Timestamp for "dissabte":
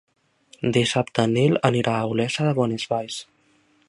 0.77-1.25